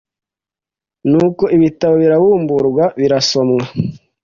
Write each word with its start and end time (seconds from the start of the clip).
nuko 1.09 1.43
ibitabo 1.55 1.93
birabumburwa 2.01 2.83
birasomwa 2.99 3.63